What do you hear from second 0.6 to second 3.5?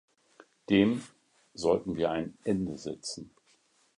Dem sollten wir ein Ende setzen.